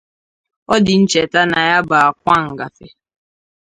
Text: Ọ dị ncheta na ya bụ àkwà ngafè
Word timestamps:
Ọ 0.73 0.75
dị 0.85 0.95
ncheta 1.01 1.41
na 1.51 1.59
ya 1.69 1.77
bụ 1.87 1.95
àkwà 2.07 2.35
ngafè 2.53 2.87